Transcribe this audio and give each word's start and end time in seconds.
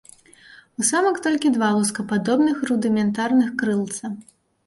У 0.83 0.85
самак 0.91 1.19
толькі 1.25 1.51
два 1.57 1.69
лускападобных 1.75 2.57
рудыментарных 2.71 3.53
крылца. 3.63 4.05